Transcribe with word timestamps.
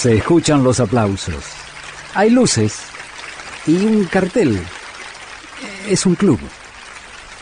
Se 0.00 0.14
escuchan 0.14 0.62
los 0.62 0.78
aplausos. 0.78 1.44
Hay 2.14 2.30
luces 2.30 2.82
y 3.66 3.84
un 3.84 4.04
cartel. 4.04 4.56
Es 5.88 6.06
un 6.06 6.14
club. 6.14 6.38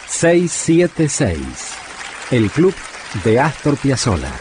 676. 0.09 1.39
El 2.31 2.51
club 2.51 2.73
de 3.25 3.41
Astor 3.41 3.77
Piazzolla. 3.77 4.33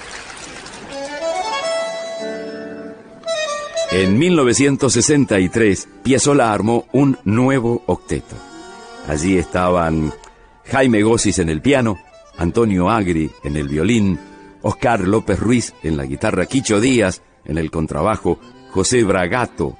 En 3.92 4.18
1963, 4.18 5.90
Piazzolla 6.02 6.54
armó 6.54 6.86
un 6.94 7.18
nuevo 7.26 7.84
octeto. 7.86 8.38
Allí 9.10 9.38
estaban 9.38 10.13
Jaime 10.72 11.04
Gossis 11.04 11.40
en 11.40 11.50
el 11.50 11.62
piano, 11.62 11.97
Antonio 12.38 12.90
Agri 12.90 13.29
en 13.44 13.58
el 13.58 13.68
violín, 13.68 14.18
Oscar 14.62 15.02
López 15.02 15.38
Ruiz 15.38 15.74
en 15.84 15.97
la 15.97 16.05
guitarra, 16.05 16.45
Quicho 16.45 16.80
Díaz 16.80 17.22
en 17.45 17.57
el 17.57 17.71
contrabajo, 17.71 18.39
José 18.71 19.03
Bragato 19.03 19.77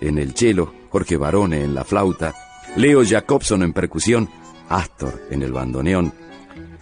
en 0.00 0.18
el 0.18 0.34
cello, 0.34 0.72
Jorge 0.90 1.16
Barone 1.16 1.62
en 1.62 1.74
la 1.74 1.84
flauta, 1.84 2.34
Leo 2.76 3.02
Jacobson 3.04 3.62
en 3.62 3.72
percusión, 3.72 4.28
Astor 4.68 5.22
en 5.30 5.42
el 5.42 5.52
bandoneón. 5.52 6.12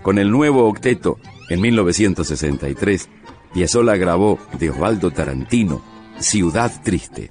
Con 0.02 0.18
el 0.18 0.30
nuevo 0.30 0.68
octeto, 0.68 1.18
en 1.48 1.60
1963, 1.60 3.08
Piazzolla 3.52 3.96
grabó 3.96 4.38
de 4.58 4.70
Osvaldo 4.70 5.10
Tarantino, 5.10 5.82
Ciudad 6.18 6.72
Triste. 6.82 7.30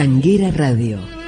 Tanguera 0.00 0.50
Radio 0.50 1.19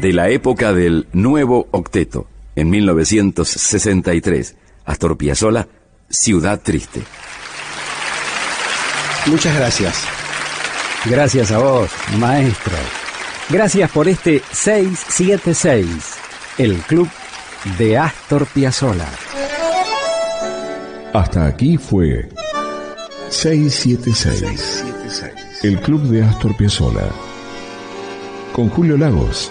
de 0.00 0.12
la 0.12 0.28
época 0.30 0.72
del 0.72 1.06
nuevo 1.12 1.68
octeto, 1.70 2.26
en 2.56 2.70
1963. 2.70 4.56
Astor 4.84 5.16
Piazzolla, 5.16 5.68
Ciudad 6.08 6.60
Triste. 6.62 7.02
Muchas 9.26 9.54
gracias. 9.56 10.04
Gracias 11.04 11.52
a 11.52 11.58
vos, 11.58 11.90
maestro. 12.18 12.76
Gracias 13.50 13.90
por 13.90 14.08
este 14.08 14.42
676, 14.52 15.86
el 16.58 16.76
club 16.78 17.08
de 17.78 17.98
Astor 17.98 18.46
Piazzolla. 18.46 19.08
Hasta 21.12 21.46
aquí 21.46 21.76
fue 21.76 22.28
676, 23.30 24.84
el 25.62 25.80
club 25.80 26.02
de 26.02 26.22
Astor 26.22 26.56
Piazzolla. 26.56 27.08
Con 28.52 28.68
Julio 28.68 28.96
Lagos, 28.96 29.50